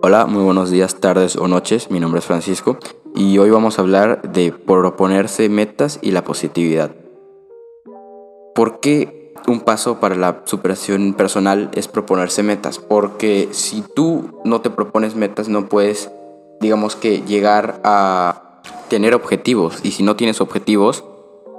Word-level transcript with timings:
Hola, 0.00 0.24
muy 0.24 0.42
buenos 0.42 0.70
días, 0.70 0.94
tardes 0.94 1.36
o 1.36 1.46
noches. 1.46 1.90
Mi 1.90 2.00
nombre 2.00 2.18
es 2.18 2.24
Francisco 2.24 2.78
y 3.14 3.36
hoy 3.36 3.50
vamos 3.50 3.78
a 3.78 3.82
hablar 3.82 4.32
de 4.32 4.50
proponerse 4.50 5.50
metas 5.50 5.98
y 6.00 6.12
la 6.12 6.24
positividad. 6.24 6.94
¿Por 8.54 8.80
qué 8.80 9.34
un 9.46 9.60
paso 9.60 10.00
para 10.00 10.14
la 10.14 10.40
superación 10.46 11.12
personal 11.12 11.70
es 11.74 11.88
proponerse 11.88 12.42
metas? 12.42 12.78
Porque 12.78 13.50
si 13.52 13.82
tú 13.82 14.40
no 14.44 14.62
te 14.62 14.70
propones 14.70 15.16
metas 15.16 15.50
no 15.50 15.68
puedes, 15.68 16.10
digamos 16.62 16.96
que, 16.96 17.20
llegar 17.20 17.82
a 17.84 18.62
tener 18.88 19.14
objetivos. 19.14 19.80
Y 19.82 19.90
si 19.90 20.02
no 20.02 20.16
tienes 20.16 20.40
objetivos, 20.40 21.04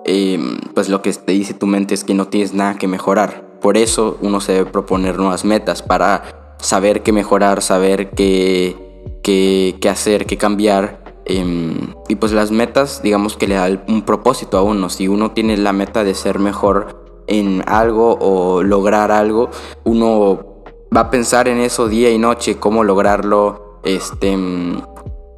em, 0.03 0.57
pues 0.73 0.89
lo 0.89 1.03
que 1.03 1.13
te 1.13 1.33
dice 1.33 1.53
tu 1.53 1.67
mente 1.67 1.93
es 1.93 2.03
que 2.03 2.15
no 2.15 2.27
tienes 2.27 2.55
nada 2.55 2.79
que 2.79 2.87
mejorar. 2.87 3.59
Por 3.61 3.77
eso 3.77 4.17
uno 4.21 4.41
se 4.41 4.53
debe 4.53 4.71
proponer 4.71 5.17
nuevas 5.17 5.45
metas 5.45 5.83
para 5.83 6.44
saber 6.65 7.03
qué 7.03 7.13
mejorar, 7.13 7.61
saber 7.61 8.09
qué, 8.11 8.75
qué, 9.23 9.89
hacer, 9.89 10.25
qué 10.25 10.37
cambiar. 10.37 11.03
Em, 11.25 11.93
y 12.07 12.15
pues 12.15 12.31
las 12.31 12.51
metas, 12.51 13.01
digamos 13.01 13.37
que 13.37 13.47
le 13.47 13.55
da 13.55 13.83
un 13.87 14.01
propósito 14.01 14.57
a 14.57 14.63
uno. 14.63 14.89
Si 14.89 15.07
uno 15.07 15.31
tiene 15.31 15.57
la 15.57 15.73
meta 15.73 16.03
de 16.03 16.15
ser 16.15 16.39
mejor 16.39 17.23
en 17.27 17.63
algo 17.67 18.17
o 18.19 18.63
lograr 18.63 19.11
algo, 19.11 19.49
uno 19.83 20.63
va 20.95 21.01
a 21.01 21.09
pensar 21.09 21.47
en 21.47 21.59
eso 21.59 21.87
día 21.87 22.11
y 22.11 22.17
noche, 22.17 22.57
cómo 22.57 22.83
lograrlo, 22.83 23.79
este, 23.83 24.31
em, 24.31 24.81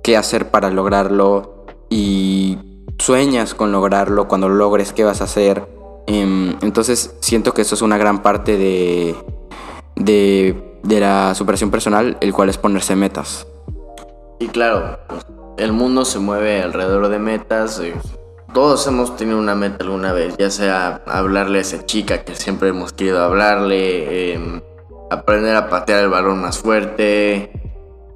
qué 0.04 0.18
hacer 0.18 0.50
para 0.50 0.70
lograrlo 0.70 1.66
y 1.90 2.58
sueñas 3.00 3.54
con 3.54 3.72
lograrlo, 3.72 4.28
cuando 4.28 4.50
lo 4.50 4.56
logres, 4.56 4.94
qué 4.94 5.04
vas 5.04 5.22
a 5.22 5.26
hacer. 5.26 5.68
Em, 6.08 6.56
entonces 6.62 7.16
siento 7.20 7.54
que 7.54 7.64
eso 7.64 7.76
es 7.76 7.82
una 7.82 7.98
gran 7.98 8.22
parte 8.22 8.58
de, 8.58 9.16
de 10.00 10.68
de 10.88 11.02
la 11.02 11.36
superación 11.36 11.70
personal, 11.70 12.18
el 12.22 12.34
cual 12.34 12.50
es 12.50 12.58
ponerse 12.58 12.96
metas. 12.96 13.46
Y 14.40 14.48
claro, 14.48 15.00
el 15.58 15.74
mundo 15.74 16.06
se 16.06 16.20
mueve 16.20 16.62
alrededor 16.62 17.10
de 17.10 17.20
metas. 17.20 17.80
Eh, 17.80 17.94
todos 18.54 18.88
hemos 18.88 19.18
tenido 19.18 19.38
una 19.38 19.56
meta 19.56 19.84
alguna 19.84 20.14
vez, 20.14 20.38
ya 20.38 20.50
sea 20.50 21.02
hablarle 21.06 21.60
a 21.60 21.62
esa 21.62 21.86
chica 21.86 22.24
que 22.24 22.36
siempre 22.36 22.70
hemos 22.70 22.94
querido 22.94 23.22
hablarle, 23.22 24.34
em, 24.34 24.62
aprender 25.12 25.56
a 25.56 25.70
patear 25.70 26.04
el 26.04 26.10
balón 26.10 26.42
más 26.42 26.60
fuerte, 26.60 27.52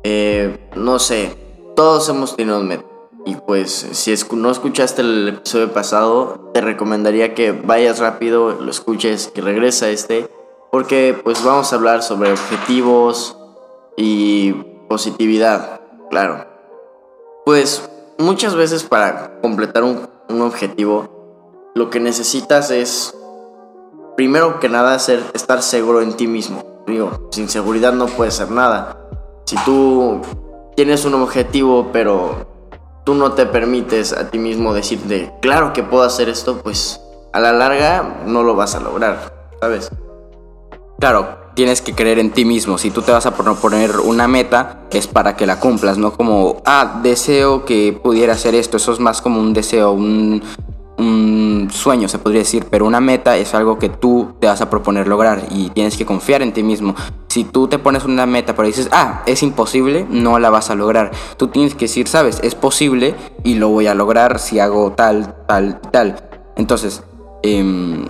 eh, 0.04 0.70
no 0.76 1.00
sé, 1.00 1.36
todos 1.76 2.08
hemos 2.10 2.38
tenido 2.38 2.64
metas. 2.64 2.86
Y 3.26 3.36
pues 3.36 3.72
si 3.92 4.16
no 4.34 4.50
escuchaste 4.50 5.02
el 5.02 5.28
episodio 5.28 5.74
pasado, 5.74 6.50
te 6.54 6.62
recomendaría 6.62 7.36
que 7.36 7.52
vayas 7.52 8.00
rápido, 8.00 8.54
lo 8.60 8.72
escuches, 8.72 9.28
que 9.28 9.42
regresa 9.42 9.90
este 9.90 10.28
porque 10.72 11.20
pues 11.24 11.44
vamos 11.44 11.72
a 11.72 11.76
hablar 11.76 12.02
sobre 12.02 12.32
objetivos 12.32 13.38
y 13.98 14.54
positividad, 14.88 15.82
claro. 16.10 16.46
Pues 17.46 17.90
muchas 18.18 18.56
veces 18.56 18.84
para 18.84 19.40
completar 19.42 19.84
un, 19.84 20.10
objetivo, 20.42 21.72
lo 21.76 21.90
que 21.90 22.00
necesitas 22.00 22.72
es, 22.72 23.14
primero 24.16 24.60
que 24.62 24.70
nada, 24.70 24.98
ser, 25.00 25.22
estar 25.34 25.62
seguro 25.62 26.02
en 26.02 26.14
ti 26.14 26.28
mismo. 26.28 26.64
Digo, 26.88 27.28
sin 27.32 27.50
seguridad 27.50 27.92
no 27.94 28.06
puedes 28.06 28.40
hacer 28.40 28.52
nada. 28.52 28.98
Si 29.46 29.58
tú 29.66 30.22
tienes 30.76 31.04
un 31.04 31.16
objetivo, 31.16 31.90
pero 31.92 32.48
tú 33.04 33.14
no 33.14 33.34
te 33.34 33.46
permites 33.46 34.14
a 34.14 34.30
ti 34.30 34.40
mismo 34.40 34.74
decirte, 34.74 35.34
claro 35.42 35.74
que 35.74 35.84
puedo 35.84 36.04
hacer 36.04 36.30
esto, 36.30 36.60
pues 36.64 37.02
a 37.34 37.40
la 37.40 37.52
larga 37.52 38.24
no 38.26 38.44
lo 38.44 38.56
vas 38.56 38.76
a 38.76 38.80
lograr, 38.80 39.34
¿sabes? 39.60 39.92
Claro, 41.02 41.40
tienes 41.56 41.82
que 41.82 41.96
creer 41.96 42.20
en 42.20 42.30
ti 42.30 42.46
mismo. 42.46 42.78
Si 42.78 42.92
tú 42.92 43.02
te 43.02 43.12
vas 43.12 43.26
a 43.26 43.36
proponer 43.36 44.00
una 44.02 44.28
meta, 44.28 44.82
es 44.92 45.08
para 45.08 45.36
que 45.36 45.48
la 45.48 45.60
cumplas, 45.60 45.98
no 45.98 46.14
como, 46.14 46.62
ah, 46.64 47.00
deseo 47.02 47.66
que 47.66 47.92
pudiera 47.92 48.34
hacer 48.34 48.54
esto. 48.54 48.78
Eso 48.78 48.94
es 48.94 49.00
más 49.00 49.20
como 49.20 49.40
un 49.40 49.52
deseo, 49.52 49.94
un, 49.94 50.44
sueño, 51.72 52.08
se 52.08 52.20
podría 52.20 52.42
decir. 52.42 52.68
Pero 52.70 52.86
una 52.86 53.02
meta 53.02 53.36
es 53.36 53.56
algo 53.56 53.80
que 53.80 53.90
tú 53.90 54.36
te 54.40 54.46
vas 54.46 54.62
a 54.62 54.70
proponer 54.70 55.08
lograr 55.08 55.42
y 55.50 55.72
tienes 55.72 55.98
que 55.98 56.06
confiar 56.06 56.44
en 56.44 56.54
ti 56.54 56.62
mismo. 56.62 56.94
Si 57.30 57.46
tú 57.46 57.68
te 57.68 57.80
pones 57.80 58.06
una 58.06 58.28
meta 58.28 58.54
pero 58.54 58.68
dices, 58.68 58.88
ah, 58.92 59.24
es 59.26 59.42
imposible, 59.42 60.06
no 60.08 60.38
la 60.38 60.52
vas 60.52 60.70
a 60.70 60.76
lograr. 60.76 61.10
Tú 61.36 61.48
tienes 61.48 61.74
que 61.74 61.86
decir, 61.86 62.08
sabes, 62.08 62.40
es 62.44 62.54
posible 62.54 63.16
y 63.44 63.56
lo 63.56 63.70
voy 63.70 63.88
a 63.88 63.96
lograr 63.96 64.38
si 64.38 64.60
hago 64.60 64.92
tal, 64.92 65.34
tal, 65.48 65.82
tal. 65.82 66.22
Entonces, 66.56 67.02
em, 67.42 68.06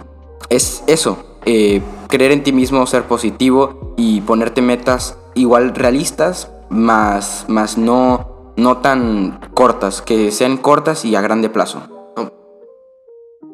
es 0.50 0.84
eso 0.88 1.32
eh, 1.46 1.82
creer 2.12 2.32
en 2.34 2.44
ti 2.44 2.52
mismo, 2.52 2.86
ser 2.86 3.04
positivo 3.04 3.96
y 3.98 4.22
ponerte 4.22 4.62
metas 4.62 5.18
igual 5.34 5.74
realistas, 5.74 6.52
más, 6.70 7.46
más 7.48 7.78
no, 7.78 8.54
no 8.58 8.78
tan 8.78 9.40
cortas, 9.56 10.04
que 10.04 10.30
sean 10.32 10.58
cortas 10.58 11.06
y 11.06 11.16
a 11.16 11.22
grande 11.22 11.50
plazo. 11.50 11.82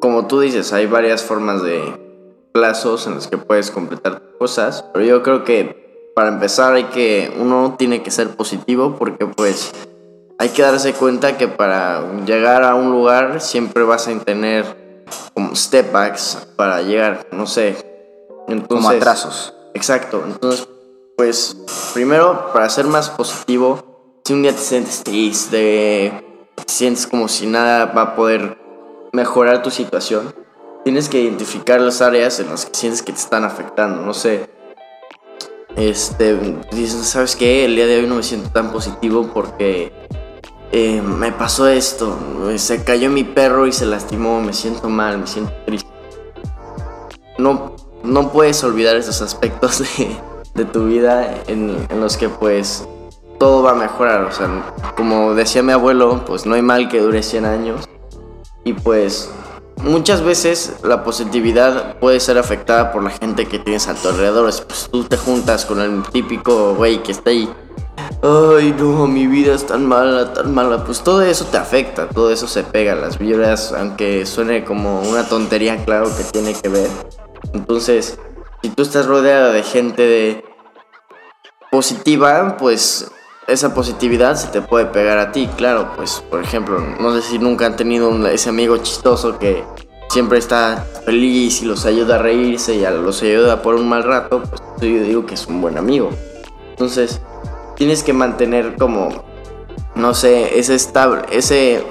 Como 0.00 0.26
tú 0.26 0.40
dices, 0.40 0.72
hay 0.72 0.86
varias 0.86 1.22
formas 1.22 1.62
de 1.62 1.80
plazos 2.52 3.06
en 3.06 3.14
los 3.14 3.28
que 3.28 3.38
puedes 3.38 3.70
completar 3.70 4.22
cosas, 4.38 4.84
pero 4.92 5.04
yo 5.04 5.22
creo 5.22 5.44
que 5.44 6.12
para 6.14 6.28
empezar 6.28 6.74
hay 6.74 6.84
que 6.84 7.32
uno 7.38 7.76
tiene 7.78 8.02
que 8.02 8.10
ser 8.10 8.36
positivo 8.36 8.96
porque 8.98 9.26
pues 9.26 9.72
hay 10.38 10.48
que 10.48 10.62
darse 10.62 10.92
cuenta 10.94 11.36
que 11.36 11.46
para 11.46 12.24
llegar 12.24 12.64
a 12.64 12.74
un 12.74 12.90
lugar 12.90 13.40
siempre 13.40 13.84
vas 13.84 14.08
a 14.08 14.18
tener 14.18 15.04
como 15.32 15.54
step 15.54 15.92
backs 15.92 16.48
para 16.56 16.82
llegar, 16.82 17.26
no 17.30 17.46
sé. 17.46 17.97
Entonces, 18.48 18.86
como 18.86 18.88
atrasos. 18.90 19.54
Exacto. 19.74 20.22
Entonces, 20.26 20.68
pues, 21.16 21.56
primero, 21.94 22.52
para 22.52 22.68
ser 22.68 22.86
más 22.86 23.10
positivo, 23.10 24.20
si 24.24 24.32
un 24.32 24.42
día 24.42 24.52
te 24.52 24.58
sientes 24.58 25.02
triste, 25.02 26.24
te 26.54 26.72
sientes 26.72 27.06
como 27.06 27.28
si 27.28 27.46
nada 27.46 27.86
va 27.86 28.02
a 28.02 28.16
poder 28.16 28.58
mejorar 29.12 29.62
tu 29.62 29.70
situación, 29.70 30.34
tienes 30.84 31.08
que 31.08 31.20
identificar 31.20 31.80
las 31.80 32.00
áreas 32.02 32.40
en 32.40 32.48
las 32.48 32.66
que 32.66 32.76
sientes 32.76 33.02
que 33.02 33.12
te 33.12 33.18
están 33.18 33.44
afectando. 33.44 34.02
No 34.02 34.14
sé. 34.14 34.48
Este, 35.76 36.36
dices, 36.72 37.06
¿sabes 37.06 37.36
qué? 37.36 37.64
El 37.64 37.76
día 37.76 37.86
de 37.86 38.00
hoy 38.00 38.06
no 38.06 38.16
me 38.16 38.22
siento 38.22 38.50
tan 38.50 38.72
positivo 38.72 39.30
porque 39.32 39.92
eh, 40.72 41.00
me 41.00 41.32
pasó 41.32 41.68
esto, 41.68 42.18
se 42.56 42.84
cayó 42.84 43.10
mi 43.10 43.24
perro 43.24 43.66
y 43.66 43.72
se 43.72 43.86
lastimó, 43.86 44.40
me 44.40 44.52
siento 44.52 44.88
mal, 44.88 45.18
me 45.18 45.26
siento 45.26 45.52
triste. 45.64 45.88
No, 47.38 47.76
no 48.08 48.32
puedes 48.32 48.62
olvidar 48.64 48.96
esos 48.96 49.22
aspectos 49.22 49.82
de, 50.54 50.64
tu 50.64 50.86
vida 50.86 51.42
en, 51.46 51.86
los 52.00 52.16
que 52.16 52.28
pues 52.28 52.88
todo 53.38 53.62
va 53.62 53.72
a 53.72 53.74
mejorar. 53.74 54.24
O 54.24 54.32
sea, 54.32 54.74
como 54.96 55.34
decía 55.34 55.62
mi 55.62 55.72
abuelo, 55.72 56.24
pues 56.26 56.46
no 56.46 56.54
hay 56.54 56.62
mal 56.62 56.88
que 56.88 57.00
dure 57.00 57.22
100 57.22 57.44
años. 57.44 57.88
Y 58.64 58.72
pues 58.72 59.30
muchas 59.82 60.22
veces 60.22 60.74
la 60.82 61.04
positividad 61.04 61.98
puede 61.98 62.18
ser 62.18 62.38
afectada 62.38 62.90
por 62.92 63.02
la 63.02 63.10
gente 63.10 63.46
que 63.46 63.58
tienes 63.58 63.88
a 63.88 63.94
tu 63.94 64.08
alrededor. 64.08 64.52
Pues 64.66 64.88
tú 64.90 65.04
te 65.04 65.16
juntas 65.16 65.64
con 65.64 65.80
el 65.80 66.02
típico 66.10 66.74
güey 66.74 67.02
que 67.02 67.12
está 67.12 67.30
ahí 67.30 67.48
ay 68.22 68.74
no, 68.78 69.06
mi 69.06 69.26
vida 69.26 69.54
es 69.54 69.66
tan 69.66 69.86
mala, 69.86 70.32
tan 70.32 70.52
mala, 70.52 70.84
pues 70.84 71.02
todo 71.02 71.22
eso 71.22 71.44
te 71.46 71.56
afecta, 71.56 72.08
todo 72.08 72.30
eso 72.30 72.48
se 72.48 72.62
pega, 72.62 72.94
las 72.94 73.18
vibras, 73.18 73.72
aunque 73.72 74.26
suene 74.26 74.64
como 74.64 75.02
una 75.02 75.28
tontería, 75.28 75.84
claro 75.84 76.08
que 76.16 76.24
tiene 76.24 76.54
que 76.54 76.68
ver. 76.68 76.88
Entonces, 77.52 78.18
si 78.62 78.70
tú 78.70 78.82
estás 78.82 79.06
rodeada 79.06 79.52
de 79.52 79.62
gente 79.62 80.44
positiva, 81.70 82.56
pues 82.58 83.10
esa 83.46 83.74
positividad 83.74 84.36
se 84.36 84.48
te 84.48 84.60
puede 84.60 84.86
pegar 84.86 85.18
a 85.18 85.32
ti, 85.32 85.48
claro, 85.56 85.92
pues 85.96 86.22
por 86.30 86.42
ejemplo, 86.42 86.80
no 87.00 87.14
sé 87.14 87.22
si 87.22 87.38
nunca 87.38 87.66
han 87.66 87.76
tenido 87.76 88.26
ese 88.28 88.50
amigo 88.50 88.76
chistoso 88.76 89.38
que 89.38 89.64
siempre 90.10 90.38
está 90.38 90.86
feliz 91.04 91.62
y 91.62 91.66
los 91.66 91.86
ayuda 91.86 92.16
a 92.16 92.18
reírse 92.18 92.74
y 92.74 92.80
los 92.80 93.22
ayuda 93.22 93.62
por 93.62 93.74
un 93.74 93.88
mal 93.88 94.04
rato, 94.04 94.42
pues 94.42 94.62
yo 94.80 95.02
digo 95.02 95.26
que 95.26 95.34
es 95.34 95.46
un 95.46 95.60
buen 95.60 95.78
amigo. 95.78 96.10
Entonces, 96.70 97.20
tienes 97.76 98.02
que 98.02 98.12
mantener 98.12 98.76
como, 98.76 99.24
no 99.94 100.14
sé, 100.14 100.58
ese 100.58 100.74
estable, 100.74 101.22
ese, 101.30 101.84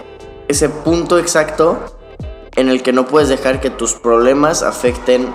ese 0.47 0.69
punto 0.69 1.17
exacto 1.17 1.79
en 2.55 2.69
el 2.69 2.81
que 2.81 2.93
no 2.93 3.05
puedes 3.05 3.29
dejar 3.29 3.61
que 3.61 3.69
tus 3.69 3.93
problemas 3.93 4.63
afecten 4.63 5.27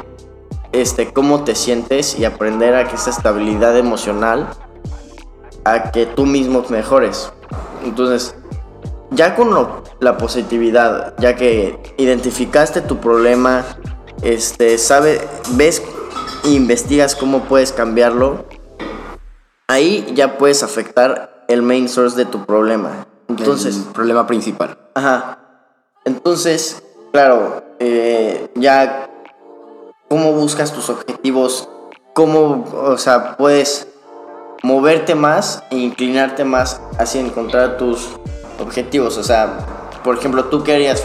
este, 0.73 1.13
cómo 1.13 1.45
te 1.45 1.55
sientes 1.55 2.19
y 2.19 2.25
aprender 2.25 2.75
a 2.75 2.89
que 2.89 2.97
esa 2.97 3.11
estabilidad 3.11 3.77
emocional, 3.77 4.49
a 5.65 5.91
que 5.93 6.07
tú 6.07 6.27
mismo 6.27 6.65
mejores. 6.69 7.33
Entonces, 7.85 8.35
ya 9.11 9.35
con 9.35 9.51
la 10.01 10.19
positividad, 10.19 11.15
ya 11.19 11.37
que 11.37 11.95
identificaste 11.99 12.81
tu 12.81 12.99
problema, 12.99 13.65
este, 14.23 14.79
sabe, 14.79 15.21
ves 15.53 15.83
e 16.45 16.51
investigas 16.51 17.15
cómo 17.15 17.45
puedes 17.45 17.73
cambiarlo, 17.73 18.47
ahí 19.69 20.13
ya 20.15 20.39
puedes 20.39 20.63
afectar 20.63 21.45
el 21.49 21.63
main 21.63 21.89
source 21.89 22.17
de 22.17 22.25
tu 22.25 22.45
problema. 22.47 23.07
Entonces, 23.29 23.77
el 23.77 23.93
problema 23.93 24.27
principal. 24.27 24.79
Ajá. 24.95 25.39
Entonces, 26.05 26.83
claro, 27.13 27.63
eh, 27.79 28.51
ya 28.55 29.09
cómo 30.13 30.35
buscas 30.35 30.75
tus 30.75 30.91
objetivos, 30.91 31.71
cómo, 32.13 32.67
o 32.75 32.99
sea, 32.99 33.35
puedes 33.39 33.89
moverte 34.63 35.15
más 35.15 35.63
e 35.71 35.79
inclinarte 35.79 36.45
más 36.45 36.83
hacia 36.99 37.23
encontrar 37.23 37.79
tus 37.79 38.11
objetivos. 38.61 39.17
O 39.17 39.23
sea, 39.23 39.89
por 40.05 40.19
ejemplo, 40.19 40.45
¿tú 40.45 40.63
qué 40.65 40.75
harías? 40.75 41.03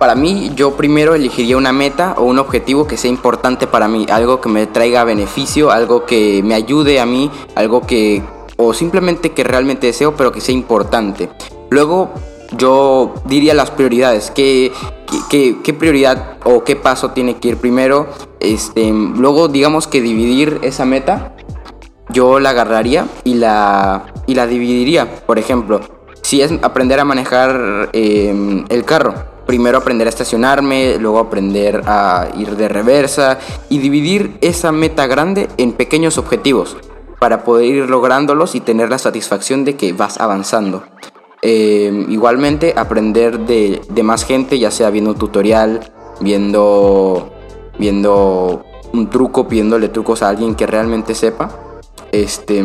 Para 0.00 0.16
mí, 0.16 0.50
yo 0.56 0.76
primero 0.76 1.14
elegiría 1.14 1.56
una 1.56 1.72
meta 1.72 2.16
o 2.18 2.24
un 2.24 2.40
objetivo 2.40 2.88
que 2.88 2.96
sea 2.96 3.08
importante 3.08 3.68
para 3.68 3.86
mí, 3.86 4.04
algo 4.10 4.40
que 4.40 4.48
me 4.48 4.66
traiga 4.66 5.04
beneficio, 5.04 5.70
algo 5.70 6.04
que 6.04 6.42
me 6.42 6.56
ayude 6.56 6.98
a 6.98 7.06
mí, 7.06 7.30
algo 7.54 7.82
que, 7.82 8.20
o 8.56 8.74
simplemente 8.74 9.30
que 9.30 9.44
realmente 9.44 9.86
deseo, 9.86 10.16
pero 10.16 10.32
que 10.32 10.40
sea 10.40 10.56
importante. 10.56 11.30
Luego, 11.70 12.10
yo 12.56 13.14
diría 13.24 13.54
las 13.54 13.70
prioridades, 13.70 14.30
qué, 14.30 14.72
qué, 15.30 15.56
qué 15.62 15.74
prioridad 15.74 16.38
o 16.44 16.64
qué 16.64 16.76
paso 16.76 17.10
tiene 17.10 17.36
que 17.36 17.48
ir 17.48 17.56
primero. 17.56 18.08
Este, 18.40 18.90
luego, 18.90 19.48
digamos 19.48 19.86
que 19.86 20.00
dividir 20.00 20.58
esa 20.62 20.84
meta, 20.84 21.34
yo 22.08 22.40
la 22.40 22.50
agarraría 22.50 23.06
y 23.24 23.34
la, 23.34 24.06
y 24.26 24.34
la 24.34 24.46
dividiría. 24.46 25.24
Por 25.26 25.38
ejemplo, 25.38 25.80
si 26.22 26.42
es 26.42 26.52
aprender 26.62 27.00
a 27.00 27.04
manejar 27.04 27.90
eh, 27.92 28.64
el 28.68 28.84
carro 28.84 29.32
primero 29.46 29.78
aprender 29.78 30.06
a 30.06 30.10
estacionarme, 30.10 30.96
luego 30.98 31.18
aprender 31.18 31.82
a 31.86 32.28
ir 32.36 32.56
de 32.56 32.68
reversa 32.68 33.38
y 33.68 33.78
dividir 33.78 34.38
esa 34.40 34.72
meta 34.72 35.06
grande 35.06 35.48
en 35.58 35.72
pequeños 35.72 36.18
objetivos 36.18 36.76
para 37.18 37.44
poder 37.44 37.66
ir 37.66 37.90
lográndolos 37.90 38.54
y 38.54 38.60
tener 38.60 38.90
la 38.90 38.98
satisfacción 38.98 39.64
de 39.64 39.76
que 39.76 39.92
vas 39.92 40.20
avanzando. 40.20 40.84
Em, 41.44 42.08
igualmente 42.08 42.72
aprender 42.76 43.40
de, 43.40 44.02
más 44.04 44.24
gente, 44.24 44.60
ya 44.60 44.70
sea 44.70 44.90
viendo 44.90 45.10
un 45.10 45.18
tutorial, 45.18 45.80
viendo, 46.20 47.32
viendo 47.80 48.64
un 48.92 49.10
truco, 49.10 49.48
pidiéndole 49.48 49.88
trucos 49.88 50.22
a 50.22 50.28
alguien 50.28 50.54
que 50.54 50.68
realmente 50.68 51.16
sepa. 51.16 51.50
Este, 52.12 52.64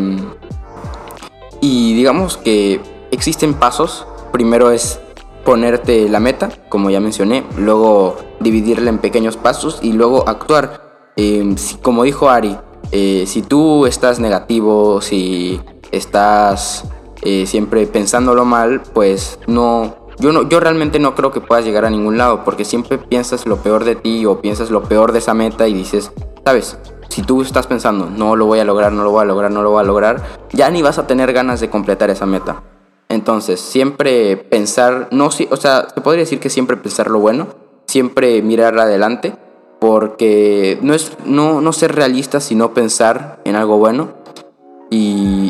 y 1.60 1.96
digamos 1.96 2.38
que 2.38 2.80
existen 3.10 3.56
pasos. 3.56 4.06
Primero 4.32 4.70
es 4.70 5.00
ponerte 5.44 6.08
la 6.08 6.20
meta, 6.20 6.50
como 6.70 6.92
ya 6.92 7.00
mencioné, 7.00 7.46
luego 7.58 8.18
dividirla 8.40 8.92
en 8.92 9.00
pequeños 9.00 9.38
pasos 9.38 9.80
y 9.82 9.94
luego 9.94 10.30
actuar. 10.30 11.12
Em, 11.16 11.56
como 11.82 12.04
dijo 12.04 12.30
Ari, 12.30 12.56
eh, 12.92 13.24
si 13.26 13.42
tú 13.42 13.88
estás 13.88 14.20
negativo, 14.20 15.02
si 15.02 15.60
estás 15.92 16.84
eh, 17.22 17.46
siempre 17.46 17.86
pensándolo 17.88 18.46
mal, 18.46 18.82
pues 18.94 19.40
no 19.48 20.08
yo, 20.20 20.32
no, 20.34 20.50
yo 20.50 20.60
realmente 20.60 20.98
no 20.98 21.14
creo 21.14 21.32
que 21.32 21.42
puedas 21.42 21.64
llegar 21.64 21.86
a 21.86 21.92
ningún 21.92 22.18
lado, 22.18 22.44
porque 22.44 22.66
siempre 22.66 22.98
piensas 22.98 23.46
lo 23.46 23.58
peor 23.58 23.84
de 23.84 23.96
ti 23.96 24.26
o 24.26 24.42
piensas 24.42 24.72
lo 24.72 24.84
peor 24.84 25.12
de 25.12 25.20
esa 25.20 25.36
meta 25.36 25.68
y 25.68 25.74
dices, 25.76 26.12
sabes, 26.44 26.78
si 27.10 27.22
tú 27.22 27.44
estás 27.44 27.68
pensando, 27.68 28.10
no 28.10 28.36
lo 28.36 28.48
voy 28.48 28.60
a 28.60 28.66
lograr, 28.66 28.92
no 28.92 29.04
lo 29.04 29.12
voy 29.12 29.22
a 29.22 29.26
lograr, 29.26 29.52
no 29.52 29.62
lo 29.62 29.70
voy 29.70 29.82
a 29.82 29.84
lograr, 29.84 30.24
ya 30.52 30.72
ni 30.72 30.82
vas 30.82 30.98
a 30.98 31.06
tener 31.06 31.34
ganas 31.34 31.60
de 31.60 31.70
completar 31.70 32.10
esa 32.10 32.26
meta. 32.26 32.64
Entonces, 33.10 33.62
siempre 33.62 34.38
pensar, 34.38 35.08
no, 35.12 35.28
o 35.28 35.58
sea, 35.58 35.88
se 35.94 36.02
podría 36.02 36.24
decir 36.24 36.40
que 36.40 36.50
siempre 36.50 36.78
pensar 36.78 37.10
lo 37.10 37.20
bueno, 37.20 37.48
siempre 37.86 38.42
mirar 38.42 38.78
adelante, 38.80 39.38
porque 39.80 40.80
no 40.82 40.96
es 40.96 41.12
no, 41.26 41.62
no 41.62 41.74
ser 41.74 41.96
realista, 41.96 42.40
sino 42.40 42.74
pensar 42.74 43.40
en 43.46 43.56
algo 43.56 43.78
bueno. 43.78 44.14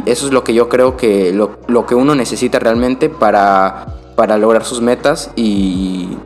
Eso 0.07 0.25
es 0.25 0.31
lo 0.31 0.41
que 0.45 0.53
yo 0.53 0.69
creo 0.69 0.95
que 0.95 1.33
lo, 1.33 1.59
lo 1.67 1.85
que 1.85 1.93
uno 1.93 2.15
necesita 2.15 2.59
realmente 2.59 3.09
para, 3.09 3.87
para 4.15 4.37
lograr 4.37 4.63
sus 4.63 4.79
metas 4.79 5.31
y, 5.35 6.17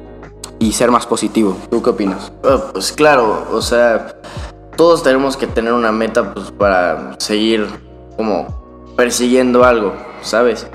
y 0.60 0.74
ser 0.74 0.92
más 0.92 1.08
positivo. 1.08 1.58
¿Tú 1.72 1.82
qué 1.82 1.90
opinas? 1.90 2.32
Oh, 2.44 2.72
pues 2.74 2.92
claro, 2.92 3.48
o 3.52 3.60
sea, 3.60 4.16
todos 4.76 5.02
tenemos 5.02 5.36
que 5.36 5.48
tener 5.48 5.74
una 5.74 5.92
meta 5.92 6.32
pues, 6.32 6.52
para 6.52 7.16
seguir 7.18 7.66
como 8.18 8.94
persiguiendo 8.96 9.64
algo, 9.64 9.94
¿sabes? 10.22 10.68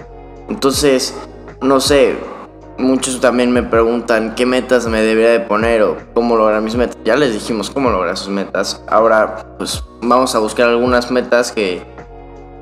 Entonces, 0.48 1.16
no 1.62 1.78
sé, 1.78 2.16
muchos 2.76 3.20
también 3.20 3.52
me 3.52 3.62
preguntan 3.62 4.34
qué 4.34 4.46
metas 4.46 4.88
me 4.88 5.00
debería 5.00 5.30
de 5.30 5.40
poner 5.40 5.82
o 5.82 5.96
cómo 6.12 6.36
lograr 6.36 6.60
mis 6.60 6.74
metas. 6.74 6.98
Ya 7.04 7.14
les 7.14 7.32
dijimos 7.34 7.70
cómo 7.70 7.88
lograr 7.88 8.16
sus 8.16 8.30
metas. 8.30 8.82
Ahora, 8.88 9.46
pues 9.58 9.84
vamos 10.02 10.34
a 10.34 10.40
buscar 10.40 10.68
algunas 10.70 11.12
metas 11.12 11.52
que, 11.52 11.94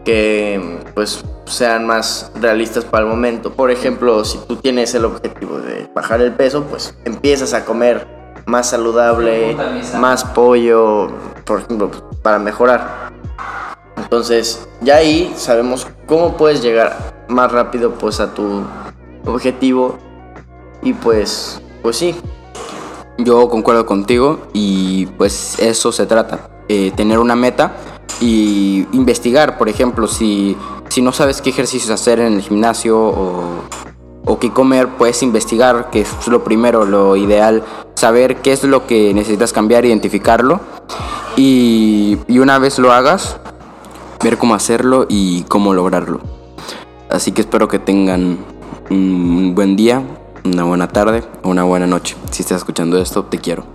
que 0.04 0.80
pues 0.94 1.24
sean 1.46 1.86
más 1.86 2.30
realistas 2.40 2.84
para 2.84 3.04
el 3.04 3.10
momento. 3.10 3.52
Por 3.52 3.70
ejemplo, 3.70 4.24
si 4.24 4.38
tú 4.46 4.56
tienes 4.56 4.94
el 4.94 5.04
objetivo 5.04 5.58
de 5.58 5.90
bajar 5.94 6.20
el 6.20 6.32
peso, 6.32 6.64
pues 6.64 6.94
empiezas 7.04 7.54
a 7.54 7.64
comer 7.64 8.06
más 8.46 8.70
saludable, 8.70 9.56
más 9.98 10.24
pollo, 10.24 11.08
por 11.44 11.60
ejemplo, 11.60 11.90
para 12.22 12.38
mejorar. 12.38 13.12
Entonces, 13.96 14.68
ya 14.80 14.96
ahí 14.96 15.32
sabemos 15.36 15.86
cómo 16.06 16.36
puedes 16.36 16.62
llegar 16.62 17.24
más 17.28 17.50
rápido 17.50 17.92
pues 17.92 18.20
a 18.20 18.34
tu 18.34 18.62
objetivo 19.24 19.98
y 20.82 20.92
pues 20.92 21.60
pues 21.82 21.96
sí 21.96 22.14
yo 23.16 23.48
concuerdo 23.48 23.86
contigo 23.86 24.40
y 24.52 25.06
pues 25.06 25.58
eso 25.58 25.92
se 25.92 26.04
trata 26.06 26.50
eh, 26.68 26.92
tener 26.94 27.18
una 27.18 27.34
meta 27.36 27.72
y 28.24 28.86
investigar 28.92 29.58
por 29.58 29.68
ejemplo 29.68 30.06
si, 30.06 30.56
si 30.88 31.02
no 31.02 31.12
sabes 31.12 31.42
qué 31.42 31.50
ejercicios 31.50 31.90
hacer 31.90 32.20
en 32.20 32.34
el 32.34 32.42
gimnasio 32.42 32.98
o, 32.98 34.38
qué 34.40 34.50
comer 34.50 34.88
puedes 34.98 35.22
investigar 35.22 35.90
que 35.90 36.00
es 36.00 36.28
lo 36.28 36.42
primero 36.42 36.84
lo 36.84 37.16
ideal 37.16 37.62
saber 37.94 38.36
qué 38.36 38.52
es 38.52 38.64
lo 38.64 38.86
que 38.86 39.14
necesitas 39.14 39.52
cambiar 39.52 39.84
identificarlo 39.84 40.60
y, 41.36 42.18
y 42.26 42.38
una 42.40 42.58
vez 42.58 42.78
lo 42.78 42.92
hagas 42.92 43.38
ver 44.22 44.36
cómo 44.36 44.54
hacerlo 44.54 45.06
y 45.08 45.42
cómo 45.42 45.72
lograrlo 45.72 46.20
Así 47.14 47.30
que 47.30 47.42
espero 47.42 47.68
que 47.68 47.78
tengan 47.78 48.38
un 48.90 49.54
buen 49.54 49.76
día, 49.76 50.02
una 50.44 50.64
buena 50.64 50.88
tarde 50.88 51.22
o 51.44 51.50
una 51.50 51.62
buena 51.62 51.86
noche. 51.86 52.16
Si 52.32 52.42
estás 52.42 52.58
escuchando 52.58 53.00
esto, 53.00 53.24
te 53.24 53.38
quiero. 53.38 53.73